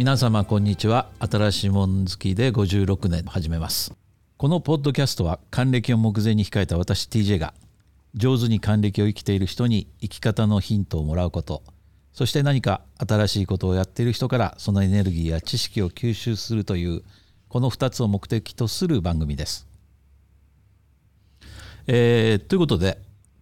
[0.00, 1.10] 皆様こんにちは。
[1.18, 3.92] 新しいもん好きで56年始めます。
[4.38, 7.52] このポッドキャストは還暦を目前に控えた私 TJ が
[8.14, 11.62] 上手に還暦を生きている人に生き方のヒントをもらうこと
[12.14, 17.02] そして何か新しいことをやっている人からそのエネルギーや知識を吸収するという
[17.50, 19.68] この2つを目的とする番組です。
[21.88, 22.96] えーということで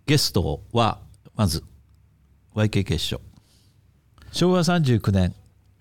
[0.06, 0.98] ゲストは
[1.36, 1.62] まず
[2.56, 3.20] YK 決勝
[4.32, 5.36] 昭和39年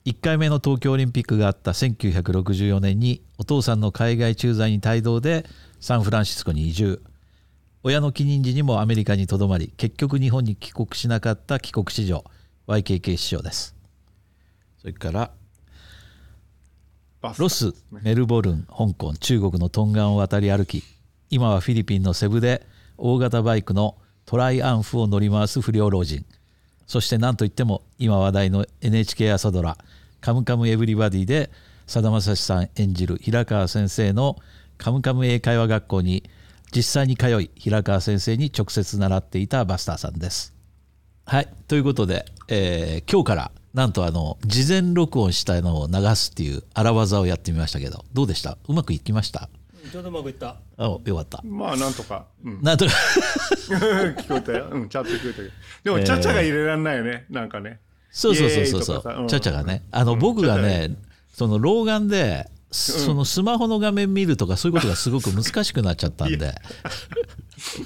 [0.07, 5.45] 1回目の東京オリンピックがあった1964年にお父さんの海外駐在に帯同で
[5.81, 7.01] サンフランシスコに移住。
[7.83, 12.23] 親の帰任時にもアメリカにとどまり結局日本に帰国しなかった帰国子女
[12.67, 13.75] YKK 師匠です。
[14.79, 15.31] それから
[17.37, 20.83] ロスメルボルン香港中国のトンガンを渡り歩き
[21.29, 22.65] 今はフィリピンのセブで
[22.97, 26.23] 大型バイクのトライアンフを乗り回す不良老人。
[26.85, 29.77] そして何といっても今話題の NHK 朝ドラ
[30.21, 31.49] 「カムカムエヴリバディ」で
[31.85, 34.37] さだまさしさん演じる平川先生の
[34.77, 36.23] カムカム英会話学校に
[36.75, 40.53] 実際に通い平川先生に直接習っていたバスターさんです。
[41.25, 41.47] はい。
[41.67, 48.57] ということで、えー今日からなんとあの事前録音したのを流すっていう荒技をやってみましたけどどうでした？
[48.67, 49.49] うまくいきました？
[49.91, 50.57] ちょうどうまくいった。
[50.77, 51.41] あよかった。
[51.45, 52.91] まあなんとか、うん、なんとか。
[53.69, 55.51] 聞こえたよ、うん、ちゃんと聞こえたけど。
[55.95, 57.25] でも、ちゃちゃが入れられないよね。
[57.29, 57.79] なんかね
[58.11, 59.23] そうそうそうそうそう。
[59.23, 59.27] ん。
[59.27, 59.83] ちゃちゃがね。
[59.91, 60.19] あのうん。
[60.19, 60.95] 僕がね
[61.33, 66.55] その老眼でそのスマホの画面見るとかそういうことがすごく難しくなっちゃったんで。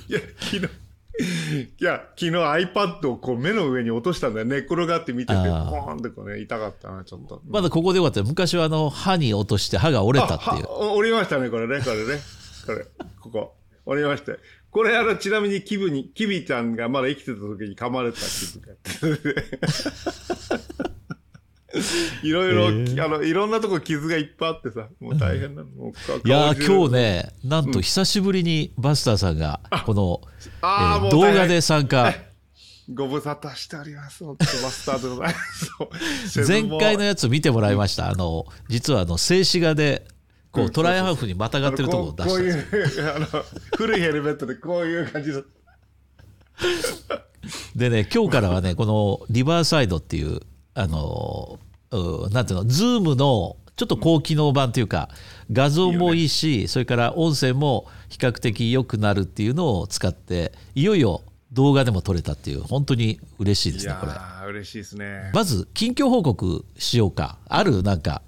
[0.09, 0.65] いや昨日
[1.79, 4.45] いや昨日 iPad をこう目の上に落としたんだよ。
[4.45, 5.91] 寝っ転がって見ててポあー。
[5.91, 7.41] ーンってこうね痛かったなちょっと。
[7.47, 8.25] まだここでよかったよ。
[8.25, 10.67] 昔はあの歯に落として歯が折れたっていう。
[10.69, 12.19] 折りましたねこれねこれね。
[12.65, 12.85] これ
[13.19, 13.53] ここ
[13.85, 14.33] 折りました。
[14.71, 18.25] これあのちなみにキブにキビちゃんがまだ生きてた時に噛まれたキ
[19.01, 19.41] ブが
[22.23, 25.69] いろいろ、あのいろんなとこ傷がいっぱいあってさもう大変なの。
[25.69, 30.21] もうかいや今日ねなんと久しぶりにバスターさんがこの、
[30.61, 32.13] えー動画で参加。
[32.93, 34.23] ご無沙汰しております。
[34.23, 35.33] 本当マスターでございま
[36.27, 36.43] す。
[36.47, 38.09] 前回のややつ見てもらいました。
[38.09, 40.05] あの実はあの静止画で
[40.51, 42.67] こううんトライアンフにまたがってるところを出こうした。
[42.67, 43.27] んですいう、あの、
[43.77, 45.41] 古いヘルメットでこういう感じだ。
[47.75, 50.41] でね今日からはねこのリバーサイドっていう
[50.73, 51.59] あの
[51.91, 55.09] うなんていうのズームのちょっと高機能版というか
[55.51, 64.13] 画像もいいしそれから音声も比較的良くなるっていうのを使っていよいよ動画でも撮れたっていう本当に嬉しいでいすねこれ。
[64.49, 65.31] 嬉しいですね。
[65.33, 67.39] まず近況報告しようか。
[67.49, 68.21] あるなんか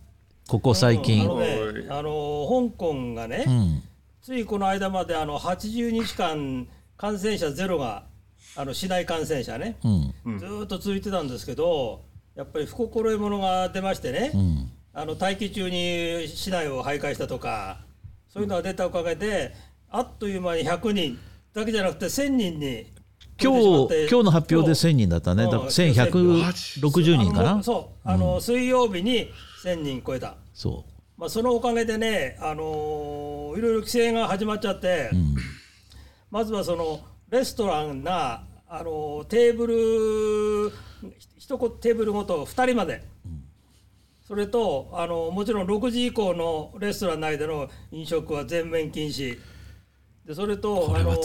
[0.47, 3.83] ここ最あ近のねあの香港がね、うん。
[4.21, 6.67] ついこの間まであの80日間
[6.97, 8.03] 感染者ゼロが
[8.55, 9.77] あの市内感染者ね、
[10.25, 10.39] うん。
[10.39, 12.01] ずーっと続いてたんですけど、
[12.35, 14.71] やっぱり不心得者が出ましてね、うん。
[14.93, 17.79] あの待機中に市内を徘徊したとか、
[18.29, 19.53] そういうのが出たおかげで、
[19.89, 21.19] あっという間に100人
[21.53, 22.85] だけじゃなくて1000人に
[23.41, 25.43] 今日今日の発表で1000人だったね。
[25.45, 27.33] だからうん1160人。
[27.33, 27.63] かな？
[27.63, 29.31] そうあの、水曜日に
[29.63, 30.83] 1000人超えた、そ
[31.15, 35.35] まあ、そのおかげでね、あのーいろいろ規制が始まっちゃって、う、うん、
[36.31, 40.73] まずはそのレストランが、あのーテーブル
[41.37, 43.03] 一個テーブルごと2人まで、
[44.27, 49.39] それと、あのもちろん6時以降のレストラン内での飲食は全面禁止。
[50.25, 51.17] でそれとあの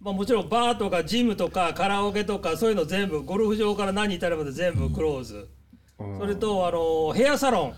[0.00, 5.48] まあ、もちろんバーとかジムとかカラオケとかそういうの全部ゴルフ場から何至るまで全部クローズ、うん
[5.98, 7.74] それとあのヘアサロン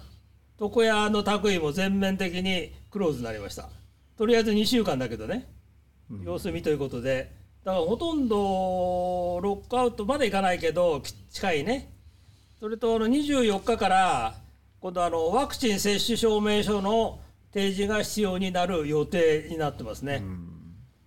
[0.60, 3.68] 床屋の宅位も全面的にクローズになりました。
[4.16, 5.46] とりあえず2週間だけどね
[6.24, 7.36] 様子見ということで。
[7.64, 11.92] だからほとんどロックアウトまでいかないけどき近いね。
[12.58, 14.34] それとあの24日から
[14.80, 17.20] 今度あのワクチン接種証明書の
[17.52, 20.22] 提示が必要になる予定になってますね、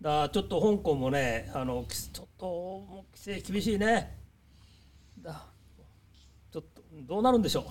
[0.02, 4.21] だからちょっと香港もねあのきちょっともう規制厳しいね
[7.08, 7.66] どうなるんでしょ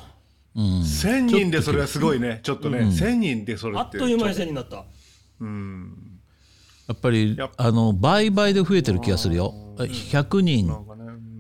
[0.55, 0.61] う？
[0.61, 2.41] うん、1000人でそれはすごいね。
[2.43, 3.81] ちょっとね、1000人でそれって。
[3.81, 4.85] あっという間にちょ1000になった。
[5.41, 6.21] うん。
[6.89, 9.55] やっぱりあの倍々で増えてる気がするよ。
[9.79, 10.69] 100人。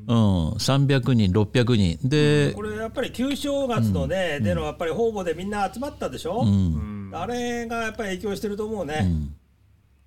[0.06, 2.08] うん、300人600人。
[2.08, 7.10] でこれやっぱり旧正月のね、でのやっぱり方々でみんな集まったでしょ、うん。
[7.12, 9.08] あれがやっぱり影響してると思うね、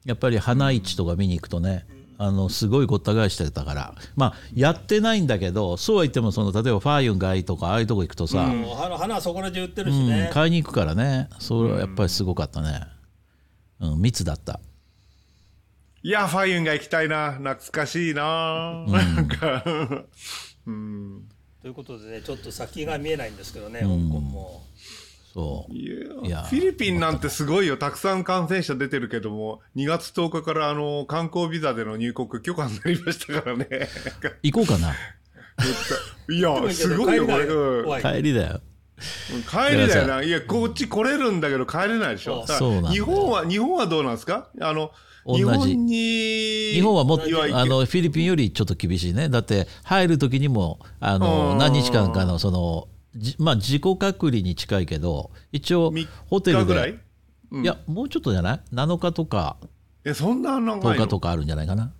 [0.03, 1.85] やっぱり花市とか見に行くとね
[2.23, 3.95] あのすごいごった返してたから。
[4.15, 11.27] まあやってないんだけどそうは言ってもその例えばファーユン街とかああいうとこ行くとさ、もう花花はそこら中売ってるしうんね、買いに行くからね。
[11.39, 12.81] それはやっぱりすごかったね、
[13.81, 14.61] うん、密だった。
[16.01, 17.33] いや、ファイユンが行きたいな。
[17.33, 18.85] 懐かしいな。
[18.87, 19.63] なんか、
[20.67, 21.23] うん。
[21.61, 24.09] ということでねちょっと先が見えないんですけどね、うん。
[24.09, 24.63] 香港も。
[25.33, 25.73] そう。
[25.73, 26.37] いいや。
[26.41, 27.77] やフィリピンなんてすごいよ。
[27.77, 33.67] たくさん感染者出てるけども、2月10日からあの、観光ビザでの入国許可になりましたからね。
[34.43, 34.93] 行こうかな。
[36.29, 38.01] いや、すごいよ、これ。
[38.01, 38.61] 帰りだよ。
[39.49, 40.23] 帰りだよな。
[40.23, 42.45] いや、こっち来れるんだけど帰れないでしょ。
[42.91, 44.49] 日本は、日本はどうなんですか？
[44.61, 44.91] あの、
[45.25, 45.39] 同じ。
[45.39, 49.29] 日本に、日本はもっといわゆるあのフィリピンよりちょっと厳しいね。
[49.29, 52.92] だって入る時にもあのうん何日間かのそのじ
[53.37, 56.93] まあ自己隔離に近いけど一応3ホテル日ぐらい？
[57.51, 59.57] でいやもうちょっとじゃない？7日とか。
[60.05, 61.03] え、そんな長10いの？
[61.05, 61.91] 日とかあるんじゃないかな？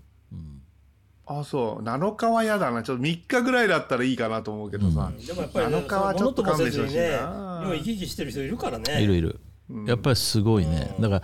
[1.25, 1.83] あ、そう。
[1.83, 2.83] 7日は嫌だな。
[2.83, 5.11] ちょっと3日ぐらいだったらいいかなと思うけどさ。
[5.25, 7.61] でもやっぱり、ね、7日はちょっと勘弁してほしいせずにね、な。
[7.63, 9.01] 要は行き来してる人いるからね。
[9.01, 9.39] いるいる。
[9.87, 10.93] やっぱりすごいね。
[10.99, 11.21] だから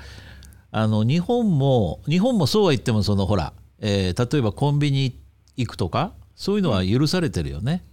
[0.71, 5.19] あの日本も日本もそうは言ってもそのほら、えー例えばコンビニ
[5.57, 7.83] 行くとかそういうのは許されてるよね。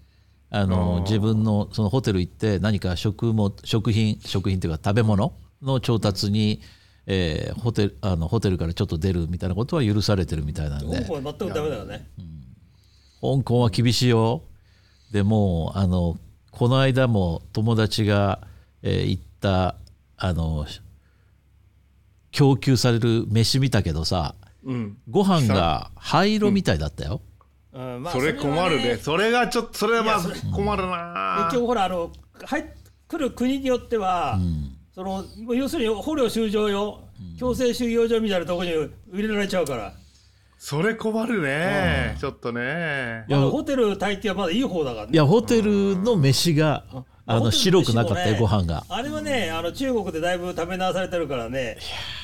[0.51, 5.33] あの自分のそのホテル行って何か食も食品食品というか食べ物
[5.63, 6.61] の調達に、
[7.07, 10.99] えーホテルあのホテルからちょっと出るみたいなことは許されてるみたいなんで。
[11.01, 12.09] 香港は全くダメだよね。
[13.21, 14.43] 香港は厳しいよ。
[15.11, 16.19] でもうあの
[16.51, 18.47] この間も友達が、
[18.83, 19.77] えー行った
[20.17, 20.67] あの
[22.31, 24.35] 供給される飯見たけどさ
[24.65, 24.99] うん。
[25.09, 27.21] ご飯が灰色みたいだったよ、
[27.77, 28.97] うんまあそれ困るね。
[28.97, 32.11] それがちょっと、それはまず困るな結局ほらあの
[32.45, 32.65] 入っ
[33.09, 34.39] 来る国によっては、
[34.95, 35.25] その
[35.55, 37.01] 要するに捕虜収容用、
[37.39, 38.73] 強制収容所みたいなところに
[39.13, 39.93] 入れられちゃうから、
[40.59, 42.17] それ困るね。
[42.19, 43.25] ちょっとね。
[43.29, 45.13] いやまあホテル待機はまだいい方だからね。
[45.13, 46.85] いやホテルの飯が
[47.27, 51.77] あの白くなかったよご飯があれはね、あの中国でだいぶ食べ直されてるからね、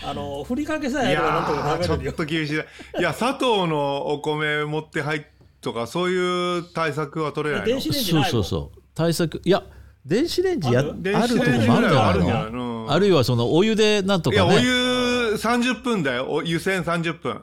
[0.05, 2.13] あのふりかけさえいあればなんとやーちょっか食べれるよ。
[2.13, 5.23] と厳しいや、砂糖のお米持って入っ
[5.63, 7.69] とか、そういう対策は取れないの？
[7.69, 8.81] 電子レンジそうないもんそうそう。
[8.95, 9.63] 対策いや
[10.05, 12.85] 電子レンジやああるとこもあるんじゃないの？
[12.85, 16.27] のあるいはそのお湯でなんといや、おかね湯30分だよ。
[16.31, 17.43] お湯煎30分。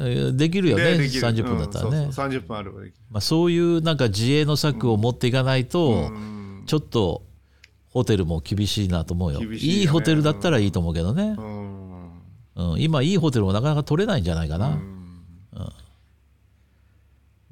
[0.00, 0.84] えーできるよね。
[0.84, 1.22] でできる。
[1.22, 2.40] 30分だったらね、うんそうそう。
[2.40, 3.00] 30分あればできる。
[3.10, 6.62] まあ、そういうなんか自衛の策を持っていかないと、うん。
[6.66, 7.22] ちょっと
[7.90, 9.40] ホテルも厳しいなと思うよ。
[9.40, 9.80] 厳しいよね。
[9.80, 11.36] いいホテルだったらいいと思うけどね。
[11.38, 12.72] う、ん。
[12.72, 12.80] うん。
[12.80, 14.78] 今いいホテルもなかなか取れないんじゃないかな、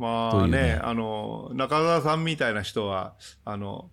[0.01, 3.15] まあねね、あの、中澤さんみたいな人は、
[3.45, 3.91] あの、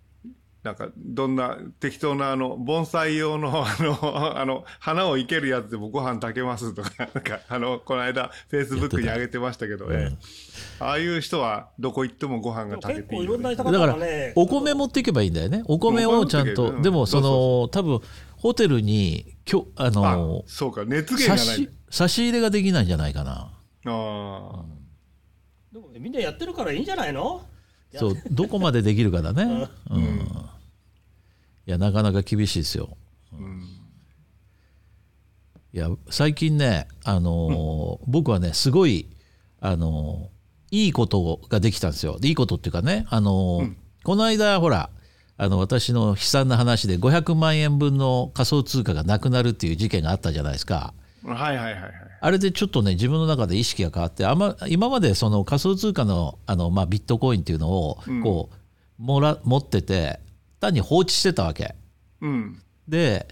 [0.62, 10.16] なんか、どんな適当な、あの、盆栽用の、 あの、あの、花を生けるやつでもご飯炊けますとか、 なんか、あの、この間、フェイスブックに上げてましたけど、ええ。
[10.80, 13.96] ああいう人は、どこ行ってもご飯が炊け結ていいよね、構いろんな人だから
[14.34, 15.62] お米持っていけばいいんだよね。
[15.66, 18.00] お米をちゃんと、でもそのそ多分
[18.36, 21.56] ホテルにきょああの、そうか、熱源差がない。
[21.56, 21.70] し。
[21.90, 23.32] 差し入れができないんじゃないかな。
[23.32, 23.50] あ
[23.86, 24.78] あ。
[25.72, 27.46] でもみんなやってるからいいんじゃないの？
[27.94, 30.02] そうどこまでできるかだね、うん。
[30.04, 32.96] いやなかなか厳しいですよ。
[33.32, 33.62] うん。
[35.72, 39.06] いや最近ね、あのー 僕はねすごい、
[39.60, 40.38] あのー
[40.70, 42.18] いいことができたんですよ。
[42.22, 43.74] いいことっていうかね、あのー
[44.04, 44.90] この間ほら
[45.38, 50.92] あの私の悲惨な話で500万円分の仮想通貨がなくなるっていう事件があったじゃないですか。
[51.24, 51.92] はいはいはいはい。
[52.20, 60.20] あれでちょっとね自分の中で意識が変わってあんま今までその仮想通貨のあの、まあ、ビットコインっていうのをこう、もら持ってて
[60.60, 61.74] 単に放置してたわけ。
[62.20, 62.60] うん。
[62.88, 63.28] で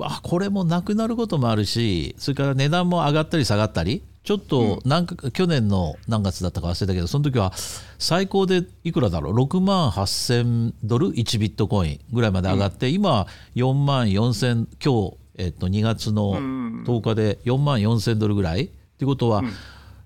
[0.00, 5.06] あこれもなくなることもあるしそれから値段も上がったり下がったりちょっとなん。
[5.06, 7.52] か、去年の何月だったか忘れたけどその時は
[7.98, 18.70] 最高でいくらだろう？6万8000ドル？1ビットコインぐらいまで上がって、今4万4000今日、えっと、2月の10日で4万4000ドルぐらい。
[18.94, 19.42] ってことは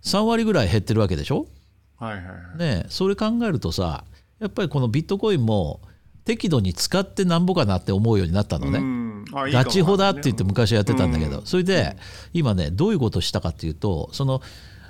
[0.02, 1.46] 3割ぐらい減ってるわけでしょ、
[1.96, 2.58] はいはいはい。
[2.58, 4.04] ねえそれ考えるとさ
[4.40, 5.80] やっぱりこのビットコインも
[6.24, 8.78] 適度に使ってなんぼかなって思うようになったのね。
[9.46, 11.46] いいガチホだって言って昔やってたんだけど、うん。
[11.46, 11.96] それで
[12.32, 14.40] 今ねどういうことをしたかっていうとその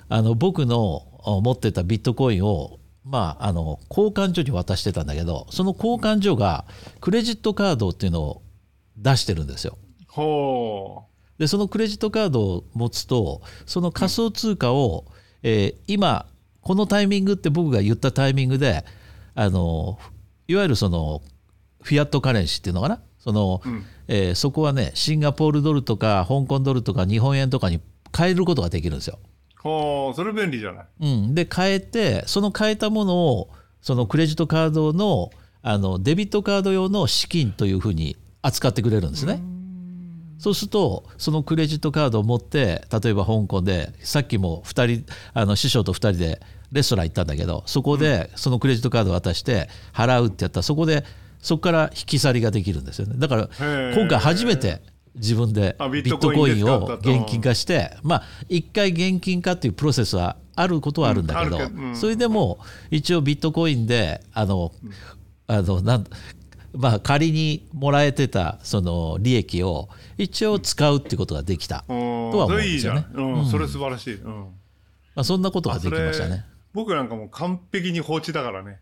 [0.09, 6.65] あの僕のあ持ってたビットコインをまああの交換所に渡してたんだけどその交換所が
[7.01, 8.43] クレジットカードっていうのを
[8.97, 9.79] 出してるんですよ。
[10.23, 11.05] ほ
[11.39, 15.07] でそのクレジットカードを持つとその仮想通貨を、
[15.43, 16.27] えー今
[16.61, 18.85] このタイミングって僕が言ったタイミングで
[19.35, 19.99] あの
[20.49, 21.23] いわゆるその
[21.81, 23.01] フィアットカレンシーっていうのかな？
[23.19, 23.63] その、
[24.09, 27.81] えーそこはねシンガポールドルとか香港ドルとか日本円とかに
[28.15, 29.19] 変えることができるんですよ。
[29.21, 29.63] う。
[29.63, 30.87] ほう、それ便利じゃない？
[31.01, 35.31] うん、で変えてその変えたものをそのクレジットカードの
[35.63, 39.41] あのデビットカード用の資金というふうに扱ってくれるんですね。
[40.39, 46.41] そうするとそのクレジットカードを持って例えば香港でさっきも2人あの師匠と2人で
[46.71, 51.05] レストラン行ったんだけどそこでそのクレジットカードを渡して払うってやったらそこで
[51.41, 53.15] そこから引き去りができるんですよね。
[53.17, 53.95] だからー。
[53.95, 54.83] 今回初めて
[55.15, 61.59] 自分であビットコインを現金化してまあ一回現金化っていうプロセスはあることはあるんだけど
[61.95, 62.59] それでも
[62.91, 64.73] 一応ビットコインであの
[65.47, 66.05] あのなん
[66.73, 72.31] まあ仮にもらえてたその利益を一応使うってことができたとうん。
[72.31, 72.97] は思うんそれいいじゃん。
[72.97, 73.33] ですよね。
[73.33, 73.47] うん。
[73.47, 74.33] それ素晴らしい、うん。
[74.35, 74.47] ま
[75.17, 76.45] あそんなことができましたね。
[76.75, 78.79] 僕なんかもう完璧に放置だからね。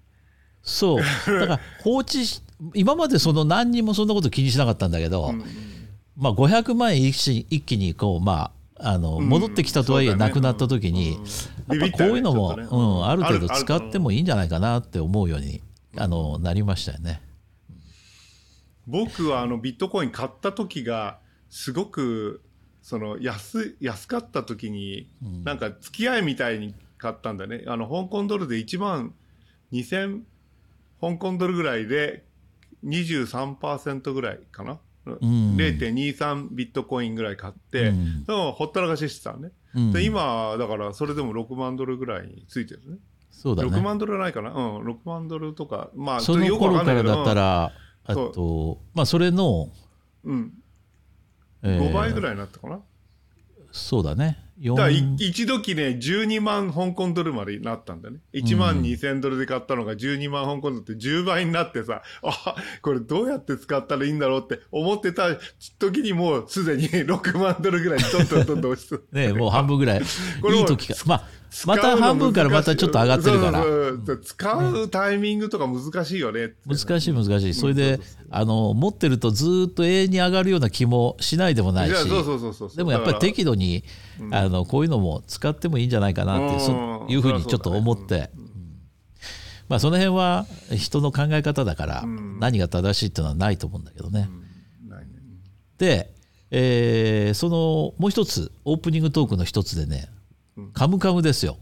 [0.63, 1.01] そう。
[1.01, 2.43] だから 放置し
[2.75, 5.33] 今までその何にもそんなこと気にしなかったんだけど、
[6.17, 9.29] まあ、500万円一気一気にこう、まあ、あのん。
[9.29, 11.19] 戻ってきたとはいえなくなった時に、
[11.69, 11.79] うん。
[11.79, 12.65] やっぱこういうのも、ね。
[12.65, 15.61] うん、ある程度使ってもいいんじゃないかなって思うように
[15.97, 17.21] あのなりましたよね。
[18.87, 21.19] 僕はあのビットコイン買った時が
[21.51, 22.43] すごく
[22.83, 25.11] その安い安かった時に、
[25.45, 27.65] なんか付き合いみたいに買ったんだね。
[27.67, 29.13] あの香港ドルで1万
[29.73, 30.21] 2000
[31.01, 32.25] 香港ドルぐらいで
[32.85, 35.57] 23%ぐらいかな、ん。
[35.57, 38.25] 0.23ビットコインぐらい買って、うん。
[38.25, 39.93] でもほったらかししてたのね、うん。
[39.93, 42.97] で今だからそれでも6万ドルぐらいについてるね。
[42.97, 42.99] 6
[43.31, 43.81] そうだね。
[43.81, 44.51] 万ドルはないかな。
[44.51, 48.33] うん6万ドルとかまあその頃からだったら、あそう。
[48.33, 49.71] とまあ、それの、
[50.25, 50.53] うん。
[51.63, 52.81] えー5倍ぐらいになったかな、
[53.73, 54.47] そうだね。
[54.59, 58.21] だからい4一時ね、12万香港ドルまでなったんだね。
[58.33, 65.37] 1万2000ドルで買ったのが12万香港ドルって10倍になってさ、あ、これどうやって使ったらいいんだろうって思ってた
[65.79, 70.01] 時にもうすでに6万ドルぐらいどんどんどんどん落ちてね、もう半分ぐらい。
[70.41, 70.95] これもいい時か。
[71.05, 71.25] まあ
[71.65, 73.63] また半分からまたちょっと上がってるから。
[73.63, 74.21] そうそうそう。
[74.21, 76.45] 使うタイミングとか難しいよね。
[76.47, 76.57] って。
[76.67, 77.55] 難しい難しい。
[77.55, 81.95] それであの持ってるとずっと永遠に上がるような気もしないでもないし。
[82.77, 83.85] でもやっぱり適度に
[84.33, 86.61] あのこういうのも使ってもいいんじゃないかなってうん。
[86.61, 88.31] そういうふうにちょっと思って。
[88.37, 88.47] うん。
[89.69, 92.05] まあその辺は人の考え方だから
[92.39, 94.29] 何が正しいっていうのはないと思うんだけどね。
[95.79, 96.13] で、
[96.51, 100.09] えーそのもう一つオープニングトークの一つでね
[100.73, 101.59] 「カムカム」ですよ。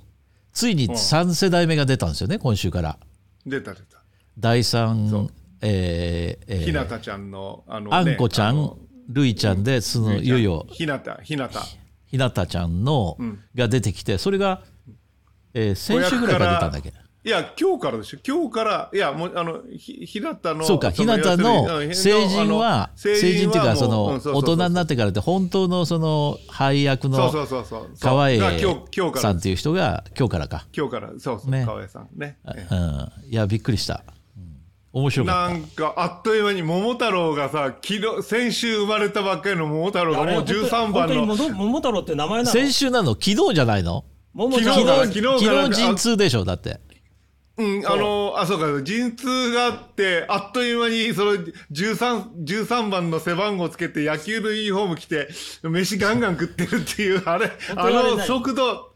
[0.52, 2.98] ついに3世代目が出たんですよね今週から。
[3.46, 4.02] 出た出た。
[4.38, 4.82] 第そう。
[4.82, 5.28] 3
[5.62, 8.76] えーえーひなたちゃんの、あの、あんこちゃん
[9.08, 11.60] るいちゃんでそのいよいよひなた、ひなた。
[12.06, 13.16] ひなたちゃんの
[13.54, 14.62] が出てきてそれが、
[15.54, 16.92] えー先週ぐらいから出たんだっけ？
[17.26, 18.18] いや、今日からでしょ。
[18.26, 20.62] 今日から、いや、もう、あの、ひ、ひなたの。
[20.62, 27.90] そうか、ひなたの成人は、成人っていうか、その、大人になっってからって、本当のその、配役のそうそうそうそう。
[27.98, 28.64] 川栄が今日、
[28.94, 29.40] 今日からさんっ。
[29.40, 30.66] ていう人が、今日からか。
[30.76, 32.36] 今日から、そうそう、ね川栄さんね。
[32.46, 33.12] ええうん。
[33.30, 34.02] いや、びっくりした。
[34.36, 34.54] うん
[34.92, 41.26] 面白かっなんか、あっという間に桃太郎がさ、昨日、先週生まれたばっかりの桃太郎がもう13番本当にの。
[41.26, 42.58] 桃桃太郎って名前なた。
[42.58, 42.64] の？
[42.66, 43.12] 先週なの？
[43.14, 44.04] 昨日じゃないの？
[44.34, 46.44] 桃ちゃん昨日昨日、昨日陣痛でしょ？
[46.44, 46.80] だって。
[47.56, 51.34] うん、あの、あ、そうか、陣痛があって、あっという間に、その、
[51.70, 55.28] 13、13番の背番号つけて、野球のユニフォーム着て、
[55.62, 58.94] 飯ガンガン食ってるっていう、あれ、あの速度、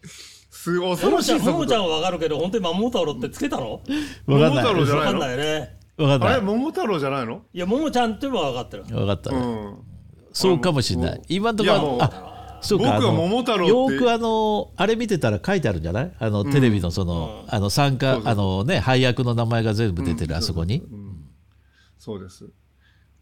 [0.50, 1.52] す、恐桃ちゃんろしい速度。
[1.52, 3.80] 桃ちゃんはわかるけど本当に桃太郎ってつけたの？
[4.26, 5.36] 桃太郎じゃわかんないの？
[5.36, 6.32] ないねわかんない。
[6.32, 7.42] あれ、桃太郎じゃないの？
[7.52, 9.36] いや桃ちゃんっていうのは分かってるわかったね。
[9.36, 9.76] うん。
[10.32, 11.22] そうかもしれない。
[11.28, 13.94] 今のところいやもうあそうか僕はあの桃太郎って。
[13.94, 16.12] よーくあのあれ見てたら書いてあるんじゃない？
[16.18, 20.82] あのテレビのその,、あの参加あのね配役の名前が全部出てる、あそこに、
[21.98, 22.48] そうです。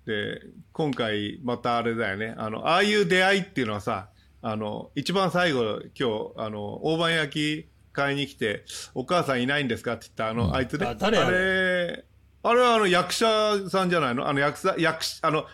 [0.07, 0.41] で、
[0.73, 2.35] 今回、またあれだよね。
[2.39, 4.09] あの、ああいう出会いっていうのはさ、
[4.41, 8.65] あの、一番最後、今日、あの、大判焼き買いに来て、
[8.95, 10.87] お母さんいないんですかって言った、あの、あいつね。
[10.87, 12.05] あ誰あれ、
[12.45, 14.29] あれはあの、役者さんじゃないの？
[14.29, 15.47] あの、役者、役者、あの、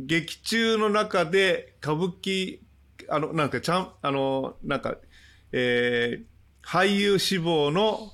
[0.00, 2.60] 劇中の中で、歌舞伎、
[3.08, 4.96] あの、なんか、ちゃん、あの、なんか、
[5.52, 8.12] えー、俳優志望の、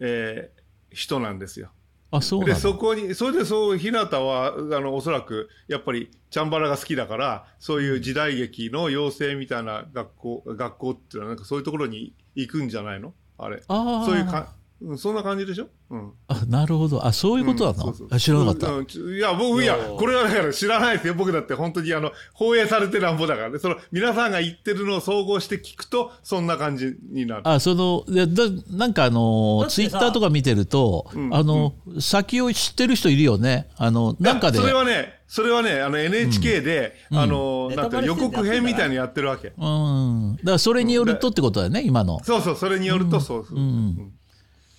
[0.00, 0.62] えー
[0.94, 1.70] 人なんですよ。
[2.10, 2.54] であそうなの？
[2.56, 13.14] そこにそれでそう日向はあのおそらくやっぱりチャンバラが好きだからそういう時代劇の養成みたいな学校学校っていうのはなんかそういうところに行くんじゃないの？
[13.38, 13.62] あれ。
[13.68, 14.04] あー。
[14.04, 14.54] そういうか、
[14.84, 17.06] うん、そんな感じでしょ、うん、あなるほど。
[17.06, 18.08] あそういうことなの、そうそう。
[18.10, 21.14] あ知らなかった、うんうんいや僕いやこれはだから知らないですよ。
[21.14, 23.58] 僕だって本当にあの放映されてなんぼだからね。
[23.58, 27.42] その皆さんが言ってるのを総合して聞くとそんな感じになる。
[27.48, 31.34] あそのいやだなんかあのツイッターとか見てると、ん。
[31.34, 33.68] あの、先を知ってる人いるよね。
[33.76, 34.58] あのなんかで。
[34.58, 39.52] それはねそれはねあの NHK で、あのなんて予告編みたいにやってるわけ。
[39.56, 40.36] うん。
[40.36, 42.22] だからそれによるとってことだよね今の。
[42.24, 44.12] そうそうそれによるとそうそう、うん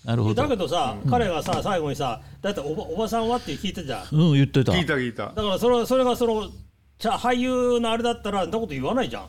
[0.05, 0.35] なるほど。
[0.35, 4.07] だけどさ、彼がさ最後にさだっておばおばさんはって聞いてたじゃん。
[4.11, 4.71] うん言ってた。
[4.73, 5.27] 聞いた聞いた。
[5.27, 6.49] だからそれそれがその
[6.97, 9.27] ちゃ俳優のあれだったらそんなこと言わないじゃん。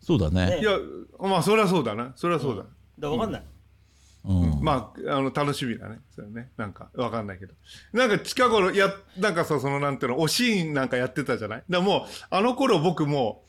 [0.00, 0.50] そうだね。
[0.56, 0.60] ね。
[0.60, 0.78] いや
[1.18, 2.12] まあそれはそうだな。
[2.16, 2.68] それはそうだ、だか
[3.00, 3.42] ら分かんない、
[4.26, 4.62] うん。
[4.62, 6.00] まあ、あの、楽しみだね。
[6.14, 6.50] それね。
[6.56, 7.54] なんか、わかんないけど。
[7.92, 11.64] なんか近頃、や、なんかさ、その、なんていうの、おシーンなんかやってたじゃない？
[11.68, 13.44] だからもう、あの頃僕も、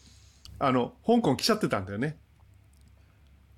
[0.60, 2.17] あの、香港来ちゃってたんだよね。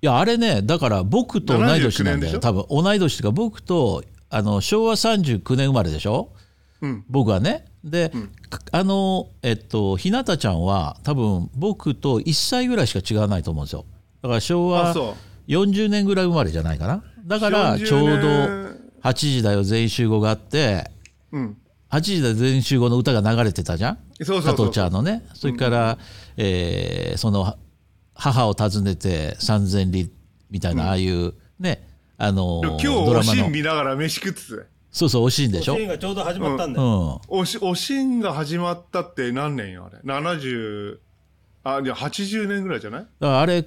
[0.00, 2.34] いやあれねだから僕と同い年なんだ79年でしょ？
[2.34, 6.30] よ多分同い年とか僕とあの昭和39年生まれでしょ？
[6.80, 7.04] うん。
[7.08, 7.64] 僕はね。
[7.82, 8.12] で、
[8.50, 13.84] かあのえっとひなたちゃんは多分僕と1歳ぐらいしか違わないと思うんですよ。
[14.22, 15.16] だから昭和あ、そ
[15.48, 17.02] 40年ぐらい生まれじゃないかな？
[17.24, 20.90] だから40ちょうど年8時だよ全員集合があって
[21.32, 21.38] う。
[21.38, 21.56] うん。
[21.90, 23.98] 8時だよ全員集合の歌が流れてたじゃん？
[24.20, 25.24] 加藤茶のね。
[25.34, 25.98] それから、
[26.36, 27.56] えーその
[28.18, 30.10] 母を訪ねて三千里
[30.50, 31.86] みたいな、ああいうね
[32.18, 33.44] あの今日、おドラマの。
[33.44, 34.62] しん見ながら飯食ってたよ。
[34.90, 36.90] そうそう惜しいんでしょ、シーンがちょうど始まったんだうよ。
[36.90, 40.98] ん、おし、おしんが始まったって何年よ、あれ？70、
[41.62, 43.00] あ、いや、80年ぐらいじゃない？
[43.02, 43.64] だからあれ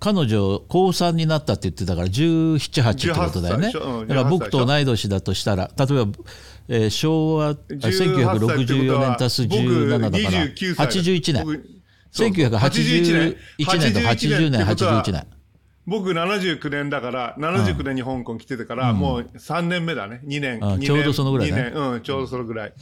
[0.00, 3.68] 彼女高3になったって言ってたから1718ってことだよね。
[3.68, 4.00] 18歳でしょ？
[4.00, 4.58] うんだから僕18歳でしょ？
[4.60, 6.12] と同い年だとしたら例えば、
[6.68, 11.64] えー昭和あ1964年足す17だから29歳81年
[12.12, 13.36] 1981
[13.78, 15.26] 年と80年ってことは81年
[15.84, 20.20] 僕79年だから、79年に香港来てたから、もう3年目だね。
[20.24, 20.80] 2年。
[20.80, 22.72] ちょうどそのぐらいねうん、ちょうどそのぐらい。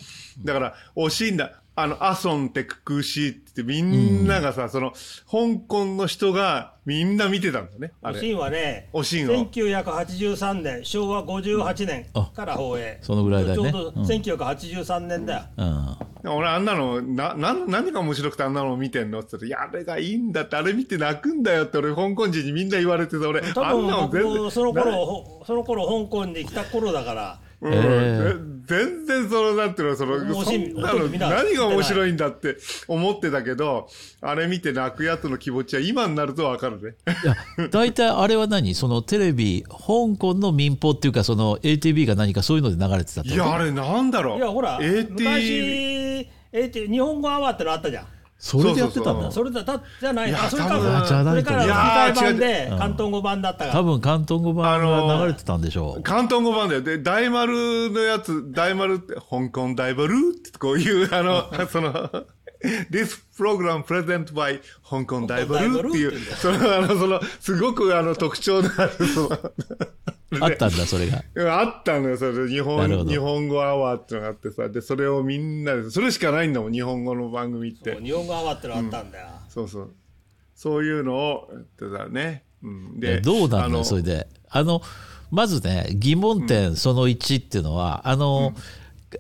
[0.44, 1.62] だから、惜しいんだ。
[1.82, 4.92] あの、アソンってくくしって言って、みんながさ、その、
[5.30, 7.92] 香港の人がみんな見てたんだね。
[8.02, 8.18] あれ。
[8.18, 12.98] おしんはね、おしんを1983年、昭和58年から放映。
[13.02, 15.42] そのぐらいだよねちょうど1983年だよ。
[15.56, 24.50] うん俺あんなの、な、な、何が面白くてあんなの見てんのって言ったら、いや、あれがいいんだって、あれ見て泣くんだよって俺、香港人にみんな言われてた、俺、多あんなの全然。
[24.50, 27.72] その頃ほその頃香港に来た頃だからうん。
[27.74, 33.88] え全然そのなんていうのそのそんなの何が面白いんだって思ってたけど
[34.20, 36.94] あれ見て泣くやつの気持ちは今になるとわかるね。
[37.24, 37.34] いや
[37.68, 38.76] 大体あれは何？
[38.76, 44.38] そのテレビ香港の民放っていうかその ATV が何かそういうので流れてたいやあれなんだろう？
[44.38, 48.06] いやほら AT 昔 AT 日本語アワーってのあったじゃん
[48.40, 49.30] それでやってたんだ。
[49.30, 50.30] それだたじゃない。
[50.30, 52.78] いやあそれか多分らじゃないそれからと思う吹き替え版いで違う。
[52.78, 53.72] 広東語版だったから。
[53.72, 56.80] 多分広東語版が流れてたんでしょう、関東語版だよ。
[56.80, 61.92] で大丸のやつ大丸って香港大丸ってこういうあの その
[62.90, 69.30] This program present by 香港大丸っていうそのあのそのすごくあの特徴のあるその
[70.40, 72.48] あったんだそれがあったのよ、それ。
[72.48, 74.68] 日本、ど日本語アワーってのがあってさ。
[74.68, 78.00] で、それをみんなで、それしかないんだもん、日本語の番組って。
[78.00, 79.94] 日本語アワーってのあったんだよ、そうそう。
[80.54, 82.44] そういうのをやってたね。
[82.62, 83.00] うん。
[83.00, 84.82] で、どうなんだそれであの
[85.30, 88.52] まずね疑問点その1っていうのは、あの、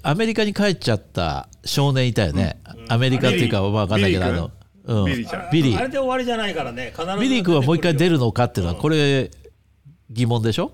[0.02, 4.50] アメリカに帰っちゃった少年いたよね、アメリカっていうかわかんないけどあビリーの、
[4.84, 5.50] うん、ビリーちゃん。
[5.50, 5.78] ビリー。
[5.78, 6.92] あれで終わりじゃないからね。
[6.96, 9.30] 必ずビリー君はもう一回出るのかっていうのはこれ
[10.10, 10.72] 疑問でしょ？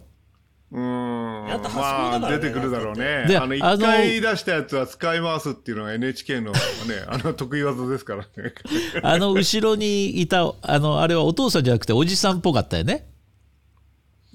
[0.73, 1.49] うーん。
[1.49, 3.25] やっと初まあ、恋だからね出てくるだろうね。
[3.29, 6.59] であの、一あの回出したやつは使い回すっていうのが NHK のね、
[7.09, 8.53] あの、得意技ですからね。
[9.03, 13.07] あの後ろにいたあのあれはお父さんじゃなくておじさんっぽかったよね。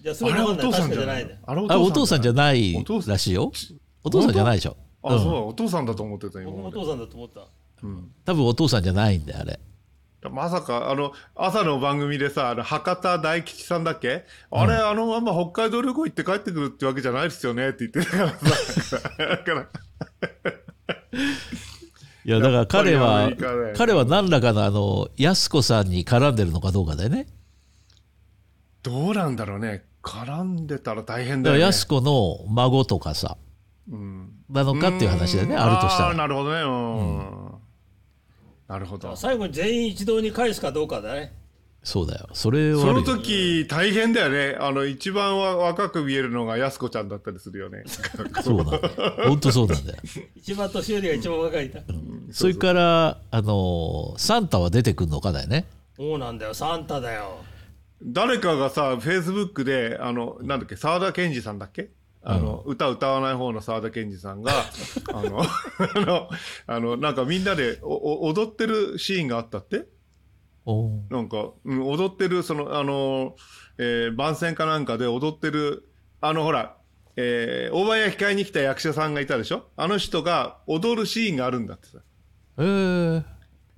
[0.02, 1.24] じゃあそれあれわかんないお父さんじゃない。
[1.24, 3.52] いねあれあお父さんじゃないお父さんらしいよ
[4.04, 4.78] お父さんじゃないでしょ。
[5.04, 7.42] あ、そう、お父さんだと思ってた、今僕もお父さんだと思った。
[8.26, 9.60] 多分お父さんじゃないんだよあれ。
[10.30, 14.24] まさか、あの、朝の番組でさ、あの、博多大吉さんだっけ？
[14.52, 19.00] あれ、あのまま北海道旅行行って帰ってくるってわけじゃないですよねって言ってたからさ。
[19.18, 19.62] だから、
[22.24, 23.38] いやだから彼はね。
[23.76, 27.26] 彼は何らかのあの安子さんに絡んでるのかどうかだよね。
[28.84, 29.86] どうなんだろうね。
[30.04, 31.62] 絡んでたら大変だよね。
[31.64, 33.38] 安子の孫とかさ。
[33.40, 33.51] うん。
[33.88, 35.62] なのかっていう話だよねうん。
[35.62, 36.13] あるとしたら。
[36.13, 36.62] ーなるほどね。
[36.62, 37.52] うん。
[38.67, 39.15] なるほど。
[39.15, 41.34] 最後に全員一堂に返すかどうかだね。
[41.84, 42.30] そうだよ。
[42.34, 44.56] それそのはあるよ時、大変だよね。
[44.60, 47.84] あの、一番は若く見えるのが安子ちゃんだったりするよね。
[48.44, 48.82] そうなんだよ
[49.26, 50.00] 本当そうなんだよ
[50.36, 51.82] 一番年寄りが一番若いんだ。
[52.32, 55.65] それからあのサンタは出てくるのかだよね。
[55.98, 56.54] そうなんだよ。
[56.54, 57.39] サンタだよ。
[58.04, 61.89] 誰かがさ、フェイスブックで、あの、なんだっけ、沢田研二さんだっけ？
[62.24, 64.52] あの、歌歌わない方の沢田研二さんが、
[65.14, 66.30] あの、あの、
[66.68, 69.86] あの、なんかみんなでおお踊ってるシーンがあったって？
[71.10, 73.36] なんか、うん、踊ってる、その、あの、
[73.80, 75.90] えー番宣かなんかで踊ってる、
[76.22, 76.78] あの、ほら、
[77.16, 79.66] えー、大判焼き会に来た役者さんがいたでしょ？
[79.76, 81.98] あの人が踊るシーンがあるんだってさ。
[82.60, 83.24] えー、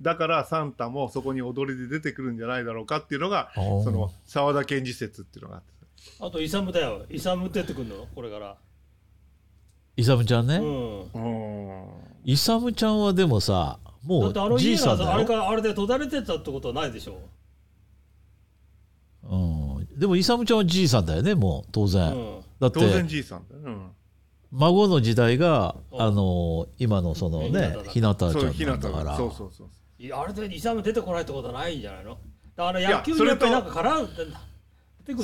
[0.02, 5.73] だからサンタもそこに踊りで出てくるんじゃないだろうかっていうのが、その、沢田研二説っていうのがあってさ。
[6.20, 7.04] あとイサムだよ。
[7.10, 8.06] イサム出てくるの？
[8.14, 8.56] これから。
[9.96, 11.00] イサムちゃんね、うん。
[11.12, 11.18] う
[11.84, 11.88] ん。
[12.24, 15.14] イサムちゃんはでもさだもってあのうじ家がいさんだよ。
[15.14, 17.18] あれからあれで閉ざれてたってことはないでしょ？
[19.22, 19.36] う
[19.80, 22.40] ん、でも勇ちゃんはじいさんだよねもう当然、うん。
[22.60, 23.90] だっ当然てじいさんだよ、うん、
[24.50, 26.02] 孫の時代がうん。
[26.02, 29.68] あの今のそのねひなたちゃそうんひななんたがだからそうそうそう。
[29.98, 32.18] いやあれでイサム出てこないってことはないんじゃないの？
[32.56, 34.24] だから野球にやっぱりなんか絡んで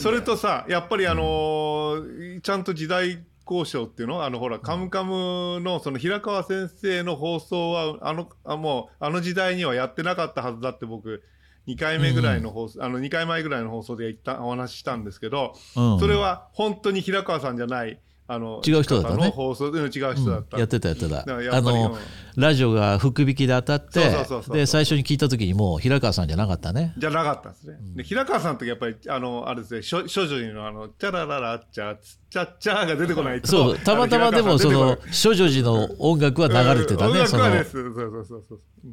[0.01, 4.25] それとさやっぱりあのーちゃんと時代交渉っていうの？
[4.25, 11.23] あのほら「カムカム」のその平川先生の放送はあのあもうあの時代にはやってなかったはずだって僕
[11.67, 16.01] 2回目ぐらいの放送、あの2回前ぐらいの放送で言ったお話ししたんですけど、うん。
[16.01, 18.01] それは本当に平川さんじゃない
[18.33, 19.31] あの違う人だったね。
[19.31, 21.23] 放送うん違う人だった、やってたやってた。
[21.23, 21.99] あの
[22.37, 24.01] ラジオが福引きで当たって
[24.53, 26.95] で最初に聞いた時にもう平川さんじゃなかったね。
[26.97, 27.79] じゃなかったんですね。
[27.97, 33.49] で平川さんの時やっぱりあのあれですね処処女のあのチャラララッチャツチャッチャーが出てこないと。
[33.49, 37.45] そうたまたまでもその処女寺の音楽は流れてたうん音ねその。
[37.45, 37.73] 楽はです。
[37.73, 38.89] そうそうそうそうう。
[38.89, 38.91] ん。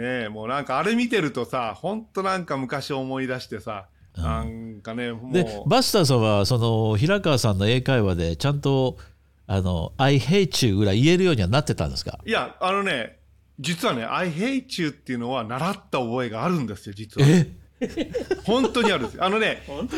[0.00, 3.88] ねえもうなんかあれ見てるとさ本当なんか昔思い出してさ、
[4.22, 5.32] なんかねもう。
[5.32, 8.96] でバスターさんはその平川さんの英会話でちゃんと
[9.46, 12.18] 「あの I hate you」ぐらい言えるようにはなってたんですか？
[12.26, 13.18] いやあのね
[13.60, 17.28] 実はね「I hate you」っていうのは習った覚えがあるんですよ実は。
[17.28, 17.46] え？
[18.44, 19.24] 本当にあるんですよ。
[19.24, 19.88] あのね本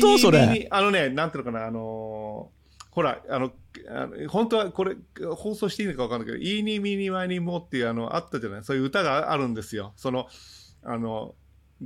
[0.00, 0.18] 当？
[0.18, 0.68] それ？
[0.70, 2.54] あのね、なんていうのかな、あのー
[2.94, 3.50] ほら、あの、
[3.88, 4.94] あの本当はこれ、
[5.36, 9.92] 放送していいのか分かんないけど、いいにみにまにもっていう、あの、あったじゃない、そういう歌があるんですよ。
[9.96, 10.28] その、
[10.84, 11.34] あの、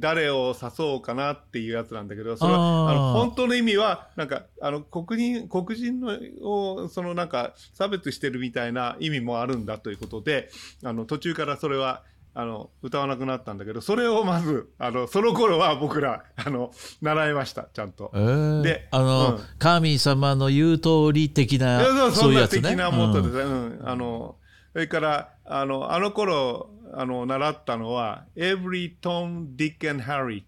[0.01, 10.51] 誰を指そうかなっていうやつなんだけど、それは、あの、本当の意味は、なんか、あの、黒人、黒人の、を、そのなんか、差別してるみたいな意味もあるんだということで、
[10.85, 12.03] あの、途中からそれは、
[12.35, 16.71] あの、歌わなくなったんだけど、それをまず、あの、その頃は僕ら、 あの、
[17.03, 18.13] 習いました、ちゃんと。
[18.15, 18.63] えー。
[18.63, 19.41] であの、うん。
[19.59, 22.63] 神様の言う通り的なそうそそうんないうやつね。
[22.63, 23.89] 的なモットーうんですね、うん。
[23.89, 24.37] あの
[24.73, 30.47] それからあのあの頃あの習ったのは「Every Tom, Dick and Harry」っ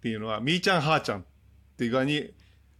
[0.00, 1.24] ていうのは「みーちゃんはーちゃん」っ
[1.76, 2.30] ていう具合に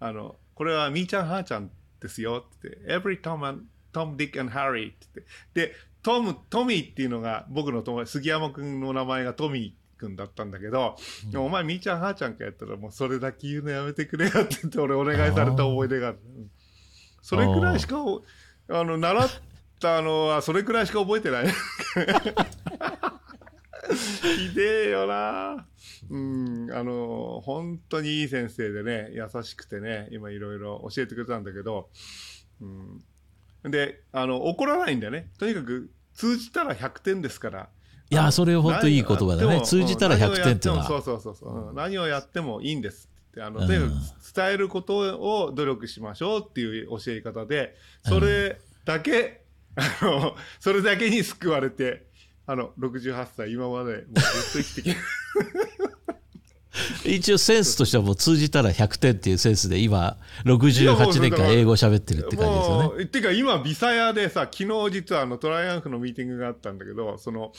[0.01, 5.25] あのこれはみーちゃんはーちゃんですよって「Every Tom, and, Tom Dick and Harry」って。
[5.55, 10.97] でトムトミーっていうのが僕の友達杉山君の名前がトミー君だったんだけど、
[11.31, 16.19] でもお前みーちゃんはーちゃんかやったらもうそれだけ言うのやめてくれよって言って俺お願いされた思い出がある。
[16.37, 16.51] うん
[17.23, 18.23] それくらいしかお
[18.69, 19.29] あの習っ
[19.85, 21.47] たのはそれくらいしか覚えてない。
[24.49, 25.67] ひでえよな。
[26.09, 31.91] うん、あの本当にいい先生でね優しくてね今いろいろ教えてくれたんだけど、
[32.61, 35.31] うん、であの怒らないんだよね。
[35.39, 37.69] とにかく通じたら100点ですから。
[38.11, 39.61] いやそれ本当いい言葉だね。
[39.63, 40.89] 通じたら100点っていうのは。
[40.89, 41.75] 何をやもそうそうそうそう、うん。
[41.75, 43.43] 何をやってもいいんですって。
[43.43, 43.67] あの、うん。
[43.67, 49.44] とにかく伝えることを努力しましょうっていう教え方でそれだけ、
[49.77, 52.07] あのそれだけに救われて
[52.47, 54.97] あの68歳今までもうずっと生きてきて
[57.05, 63.05] 一応センスとしてはもう通じたら100点っていうセンスで今68年間英語喋ってるって感じですよね。
[63.05, 67.53] っていうか今ビサヤでさ昨日実はあのトライアンフのミーティングがあったんだけどその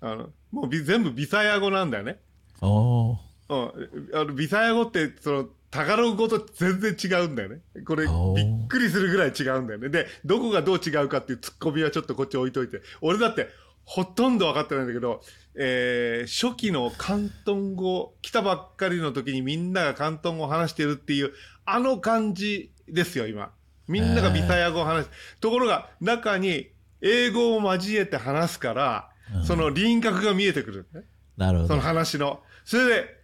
[0.00, 2.18] あのもうビ全部ビサヤ語なんだよね。
[2.60, 3.12] うん、
[3.52, 7.60] あのビサヤ語ってそのタガログ語と全然違うんだよね。
[7.84, 9.88] これびっくりするぐらい違うんだよね。
[9.88, 13.48] でどこがどう違うかっていうツッコミはちょっとこっち置いといて俺だって
[13.84, 15.22] ほとんど分かってないんだけど、
[15.54, 21.32] えー初期の広東語来たばっかりの時にみんなが広東語を話してるっていう
[21.64, 23.52] あの感じですよ今。
[23.88, 25.10] みんながビサヤ語を話す。
[25.40, 29.10] ところが中に英語を交えて話すから、
[29.44, 31.02] その輪郭が見えてくる、ね。
[31.38, 32.40] そのなるほど話の。
[32.64, 33.16] それで、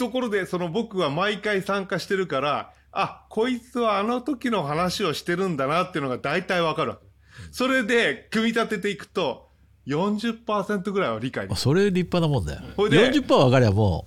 [0.00, 7.06] ところで、その僕は毎回参加してるから、あ、こいつはあの時の話をしてるんだなっていうのが大体わかるわけ。
[7.52, 9.50] それで、組み立てていくと、
[9.86, 11.46] 40%ぐらいは理解。
[11.54, 14.06] それ立派なもんだよほいで40%分かりゃも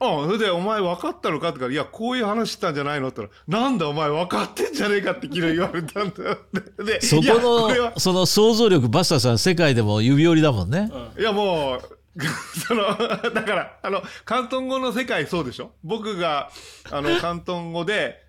[0.00, 6.38] うん、それで、お前分かったのかってから、いや、こういう話したんじゃないのって言ったら、なんだお前分かってんじゃねえかって昨日言われたんだよ。
[6.78, 11.98] で、うそこれはこのその想像力バスターさん世界でも指折りだもんねいやもう、
[12.68, 12.96] その、
[13.32, 15.72] だから、あの、広東語の世界そうでしょ？
[15.82, 16.50] 僕が、
[16.90, 18.22] あの、広東語で、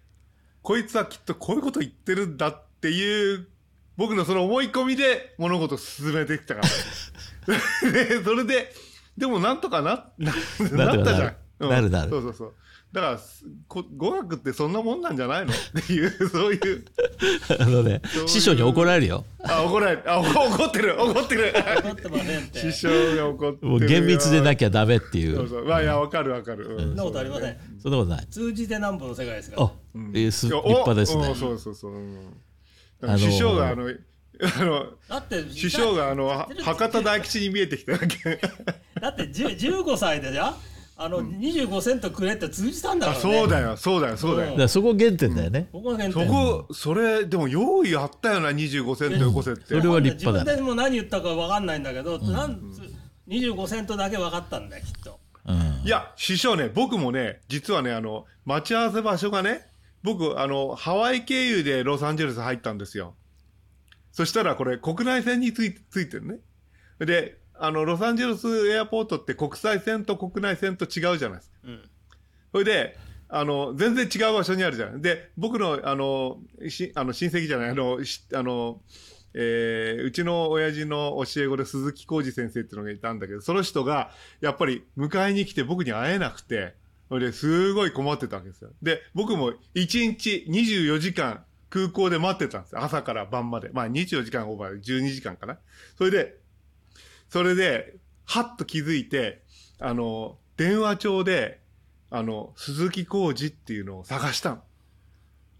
[0.63, 3.47] こいつはきっとこういうこと言ってるんだっていう、
[3.97, 6.67] 僕のその思い込みで物事を進めてきたから。
[7.91, 8.73] で、それで、
[9.17, 10.33] でもなんとかな、な
[10.71, 11.35] なったじゃ
[11.67, 11.69] ん。
[11.69, 12.09] なるなる。
[12.09, 12.53] そうそうそう。
[12.95, 15.51] だから、すこ語学ってそんなもんなんじゃないの？
[15.51, 16.85] っていう、そういう。
[17.59, 18.01] あのね。
[18.25, 19.25] 師匠に怒られるよ。
[19.43, 20.03] あ、怒られる。
[20.09, 20.95] あ、怒怒ってる。
[20.97, 21.53] 怒ってる。
[21.53, 22.21] 怒ってまっ
[22.53, 22.71] て。
[22.71, 23.65] 師匠が怒って。
[23.65, 25.65] もう厳密でなきゃダメっていそううそう。
[25.65, 26.79] まあいやわかるわかる、うん。
[26.79, 27.57] そんなことありません。
[27.83, 28.27] そんなことない。
[28.27, 29.63] 通じてなんぼの世界ですから。
[29.63, 31.35] あえーす立派ですね。
[31.35, 32.17] そうそうそう、うん、
[33.01, 33.19] あのー。
[33.19, 33.89] 師匠があの
[34.41, 38.39] あのだって師匠があのは博多大吉に見えてきたわけ。
[39.01, 40.55] だって10 15歳でじゃ
[40.97, 43.39] あの25セントくれって通じたんだあからね。
[43.39, 43.77] そうだよ。
[43.77, 44.17] そうだよ。
[44.17, 44.57] そうだよ、うん。
[44.57, 49.65] だそこ原点だよね、ここが原そ点こそれでも用意あったよな25セントよこせって。
[49.65, 50.51] それは立派だね。
[50.51, 52.61] 自分でも何言ったか分かんないんだけど、なん
[53.27, 55.19] 25セントだけ分かったんだよきっと。
[55.47, 55.81] うん。
[55.85, 59.67] いや師匠ね僕もね実はねあの待ち合わせ場所がね
[60.01, 63.15] 僕あのハワイ経由でロサンゼルス入ったんですよ。
[64.11, 66.37] そしたらこれ国内線についついてるね。
[66.99, 71.57] であのロサンゼルスエアポートって国際線と国内線と違うじゃないですか。
[71.65, 71.89] うん。
[72.51, 75.01] それであの全然違う場所にあるじゃない。
[75.01, 76.39] で僕のあの
[76.69, 77.69] しあの親戚じゃない。
[77.69, 78.81] あのしあの、
[79.33, 86.75] えーうちの親父の教え子で鈴木浩二先生っていうのがいたんだけどその人がやっぱり迎えに来て僕に会えなくて
[87.09, 88.69] それですごい困ってたわけですよ。
[88.81, 92.71] で僕も1日24時間空港で待ってたんです。
[92.73, 93.69] よ朝から晩まで。
[93.73, 95.57] まあ24時間オーバーで12時間かな。
[95.97, 96.37] それで
[97.29, 99.43] それではっと気づいて
[99.79, 101.59] あの電話帳で
[102.09, 104.63] あの、鈴木浩二っていうのを探したの。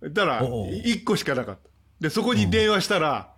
[0.10, 1.70] だから、おう1個しかなかった。
[2.00, 3.34] で、そこに電話したら、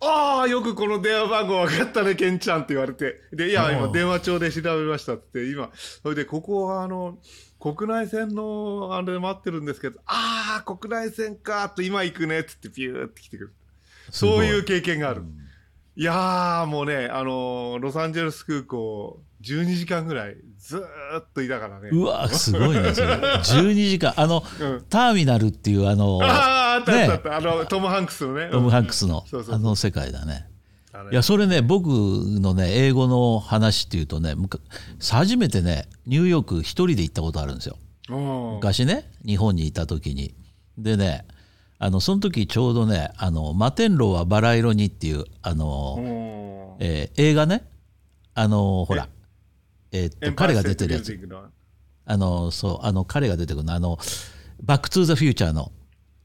[0.00, 3.20] ああ、よくこの電話番号分かったね、ケンちゃんって言われて。
[3.32, 5.70] で、いや、今電話帳で調べましたって今、
[6.02, 7.18] それで、ここはあの、
[7.60, 13.52] 国内線のあれで待ってるんですけど、ああ、国内線かーと今行くねっつってピューって来てくる。
[14.10, 15.22] そういう経験がある。
[15.98, 20.80] いやー、もうね、あのーロサンゼルス空港、12時間ぐらい、ずー
[21.20, 21.88] っといたからね。
[21.90, 23.14] うわすごいねそれ。
[23.42, 24.14] 12時間。
[24.16, 24.84] あの、うん。
[24.88, 28.48] ターミナルっていうあのああ、あったあったあっねた、あの、トム・ハンクスのね。
[28.52, 29.54] トム・ハンクスのそうそうそう。
[29.56, 30.46] あの世界だね。
[31.10, 34.58] いやそれね僕のね英語の話っていうとねむか
[35.00, 37.76] 初めてねニューヨーク一人で行ったことあるんですよ。
[38.08, 38.54] うん。
[38.56, 40.34] 昔ね日本にいた時に。
[40.76, 41.24] でね
[41.80, 46.06] あのその時ちょうどね「あの摩天楼はバラ色に」っていうあの、うん
[46.80, 47.68] えー映画ね。
[48.34, 49.08] あのほら。
[49.92, 51.18] えーっと彼が出てるやつ。
[52.04, 53.72] あのそうあの彼が出てくるの。
[53.74, 53.98] あの
[54.62, 55.72] 「バック・トゥ・ザ・フューチャー」の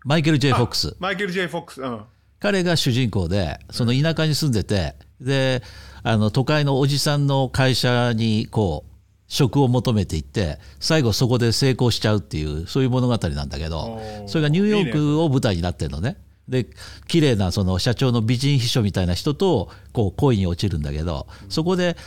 [0.06, 1.82] マイケル・ J・ フォックスマイケル・ J・ フォックス。
[1.82, 2.02] うん。
[2.40, 5.64] 彼が主人公でその田舎に住んでてで
[6.04, 8.93] あの都会のおじさんの会社にこう
[9.34, 16.18] 職を求めていって最後そこで成功しちゃうっていうそういう物語なんだけどそれがニューヨークを舞台になってるのね。
[16.48, 16.68] で
[17.08, 21.98] 綺麗なその社長の美人秘書みたいな人とこう恋に落ちるんだけどそこで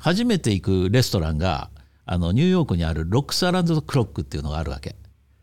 [0.00, 1.70] 初めて行くレストランが
[2.04, 4.96] あのニューヨークにあるロックス・アランド・クロックっていうのがあるわけ。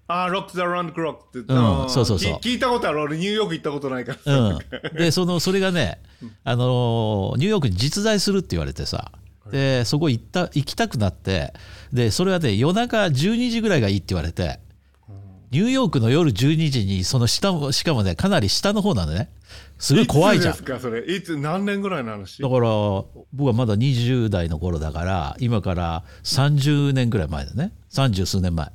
[0.07, 1.53] あーロック・ザ・ラウンド・クロックって。
[1.53, 2.99] うんんそうそうそうき聞いたことある？
[2.99, 4.39] 俺、ニューヨーク行ったことないから。
[4.49, 4.59] うん、
[4.97, 6.01] でそのそれがね、
[6.43, 9.11] あのニューヨークに実在するって言われてさ
[9.51, 11.53] でそこ行った行きたくなって
[11.91, 14.59] でそれはね夜中12時ぐらいがいいって言われて
[15.51, 19.31] ニューヨークの夜12時にその下もしかもねかなり下の方なのね。
[19.79, 20.53] すごい怖いじゃん。
[20.53, 21.01] つですか、それ？
[21.05, 22.41] いつ、何年ぐらいの話？
[22.43, 22.67] だから
[23.33, 27.71] 僕はまだ20代の頃だから今から30年ぐらい前だね。
[27.89, 28.67] 30数年前。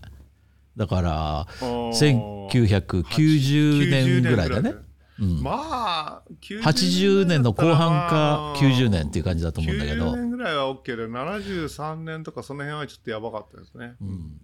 [0.76, 2.48] だからー。
[2.48, 4.74] 1990年ぐらいだね。
[5.18, 10.12] まあ、90 80年の後半か90年っていう感じだと思うんだけど。
[10.12, 13.94] 90年ぐらいは OK で、73年とかその辺はちょっとやばかったですね。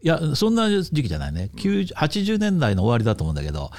[0.02, 1.50] いやそんな時期じゃないね。
[1.56, 3.70] 90 80年代の終わりだと思うんだけど。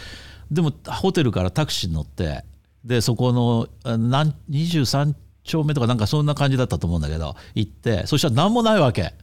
[0.52, 2.44] でもホテルからタクシーに乗って
[2.84, 9.14] でそこのあなん23丁目とかなんかそんな感じだったと思うんだけど行ってそしたら何もないわけ、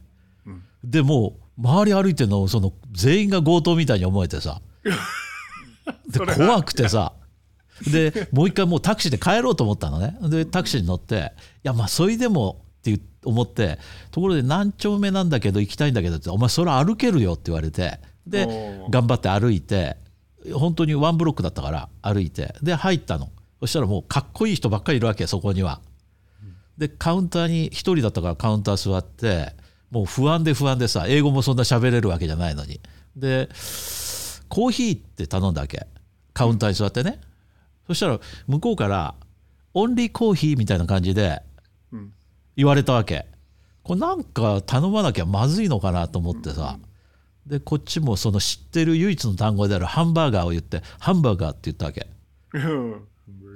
[0.83, 4.59] でもう周り歩いてるのその全員が強盗みたいに思えてさ。
[6.09, 7.13] で怖くてさ
[7.87, 10.17] でもう一回もうタクシーで帰ろうと思ったのね。
[10.21, 13.79] でタクシーに乗っていやまあそれでもって言思って
[14.11, 18.47] ところで何丁目なんだけど行きたいんだけどってお前それ歩けるよって言われてで
[18.89, 19.97] 頑張って歩いて
[20.53, 23.29] 本当にワンブロックだったから歩いてで入ったの。
[23.59, 25.81] そしたらもうかっこいい人ばっかりいるわけそこには。
[26.77, 29.53] でカウンターに1人だったからカウンター座って
[29.91, 32.79] もう不安で不安でさ英語もそんな喋れるわけじゃないのに。
[33.17, 33.49] で
[34.47, 35.87] コーヒーって頼んだわけ。
[36.33, 37.19] カウンターに座ってね
[37.89, 39.15] そしたら向こうから
[39.73, 41.41] 「オンリーコーヒー」みたいな感じで
[41.91, 42.13] うん。
[42.55, 43.25] 言われたわけ。
[43.81, 46.77] これなんか頼まなきゃまずいのかなと思ってさ。
[47.47, 52.07] でこっちもその知ってる唯一の単語であるハンバーガーを言ってハンバーガーって言ったわけ。
[52.53, 53.07] うん。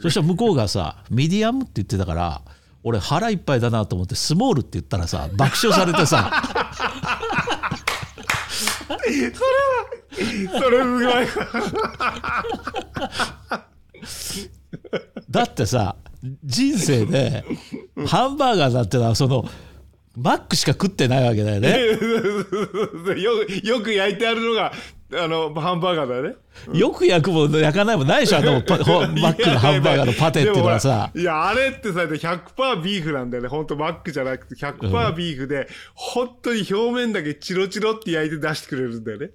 [0.02, 2.42] そしたら向こうがさミディアムって言ってたから
[2.82, 6.42] 俺腹いっぱいだなと思ってスモールって言ったらさ爆笑されてさ。
[10.60, 11.28] それすごい。
[15.30, 15.96] だってさ
[16.44, 17.44] 人生で
[18.08, 19.46] ハンバーガーだってのはその
[20.16, 21.80] マックしか食ってないわけだよね。
[23.20, 24.72] よよく焼いてあるのが
[25.16, 26.36] あのハンバーガーだね。
[26.78, 31.12] よく焼くも焼かないもないでしょあの マックのハンバーガーのパテっていうのはさ。
[31.16, 33.50] いやあれってさ100%ビーフなんだよね。
[33.50, 39.30] 本当マックじゃなくて100%ビーフで、本当に表面だけチロチロって焼いて出してくれるんだよね。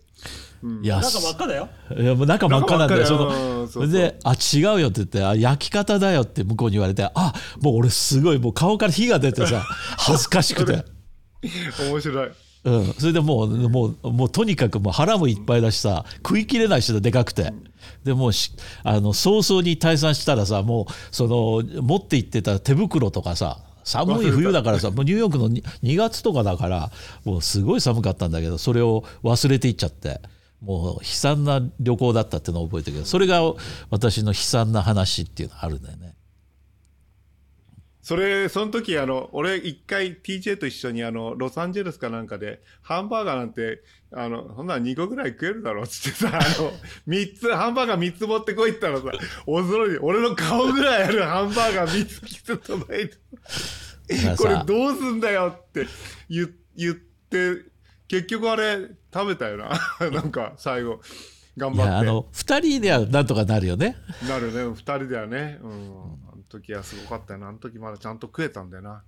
[0.82, 1.68] いや中真っ赤だよ。
[1.96, 3.06] いやもう中真っ赤なんだよ。
[3.06, 3.52] そ中真っ赤だよ。
[3.52, 3.92] うんのそうそう。
[3.92, 9.64] で、あ、違うよって言って、あ、焼き方だよって向こうに言われて、あ、もう俺すごい、もう顔から火が出てさ、
[9.98, 10.84] 恥ずかしくて。
[11.80, 12.30] 面白い
[12.68, 17.52] うん、それでもう、もう、もうとにかくもう腹もいっぱいだしさ、食いきれないしだ、でかくて。
[18.04, 18.52] でもうし
[18.85, 26.90] あの早々に退散したらさもうその持って行ってた手袋とかさ寒い冬だからさもうニューヨークの 2, 2月とかだから
[27.24, 30.20] もうすごい寒かったんだけどそれを忘れていっちゃって
[30.61, 33.40] もう悲惨な旅行だったっていうのを覚えてるけどそれが
[33.90, 36.14] 私の悲惨な話っていうのがあるんだよね。
[38.09, 46.73] それその時あの俺一回 TJ と一緒にあのロサンゼルスかなんかでハンバーガーなんてあのそんな2個ぐらい食えるだろっつってさあの
[47.07, 49.05] 3つハンバーガー3つ持ってこいったらさ
[49.47, 53.16] 驚いて俺の顔ぐらいあるハンバーガー3つきつ届いて
[54.38, 55.87] これさどうすんだよって
[56.31, 57.62] 言言って
[58.09, 59.79] 結局あれ食べたよな。
[60.11, 61.03] なんか最後
[61.59, 63.99] 頑いやあ張っの2人ではなんとかなるよね。
[64.21, 64.61] てなるね。
[64.61, 65.59] 2人ではね。
[65.62, 66.17] うん
[66.48, 67.48] 時はすごかったよな。
[67.48, 69.02] あの時まだちゃんと食えたんだよな。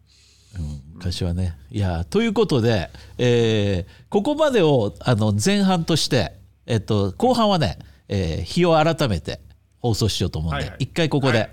[0.59, 1.57] うん昔はね。
[1.71, 6.35] いやということで、えーここまでをあの前半として、
[6.67, 9.41] えっと、後半はね、えー日を改めて
[9.79, 10.77] 放送しようと思うんで、はいはい。
[10.81, 11.51] 一回ここで、はい